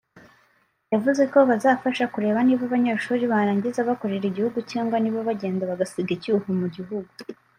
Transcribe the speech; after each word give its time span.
yavuze 0.93 1.21
ko 1.31 1.37
buzafasha 1.49 2.05
kureba 2.13 2.39
niba 2.43 2.63
abanyeshuri 2.69 3.23
barangiza 3.33 3.87
bakorera 3.89 4.25
igihugu 4.27 4.57
cyangwa 4.71 4.95
niba 4.99 5.27
bagenda 5.29 5.69
bagasiga 5.71 6.09
icyuho 6.17 6.47
mu 6.61 6.67
gihugu 6.77 7.11